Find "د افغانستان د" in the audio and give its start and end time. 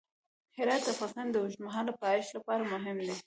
0.85-1.35